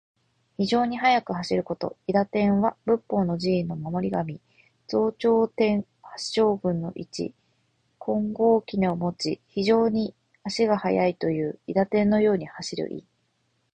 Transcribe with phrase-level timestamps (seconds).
[0.57, 1.95] 非常に速く走ること。
[2.09, 4.41] 「韋駄天」は仏法・寺院の守り神。
[4.87, 7.35] 増長天八将軍の一。
[8.03, 11.59] 金剛杵をもち、非常に足が速いという。
[11.67, 13.05] 韋駄天のように速く走る意。